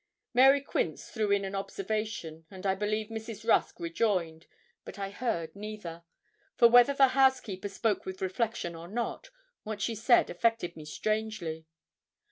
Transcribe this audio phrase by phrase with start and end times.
[0.33, 3.47] Mary Quince threw in an observation, and I believe Mrs.
[3.47, 4.47] Rusk rejoined,
[4.83, 6.03] but I heard neither.
[6.57, 9.29] For whether the housekeeper spoke with reflection or not,
[9.61, 11.67] what she said affected me strangely.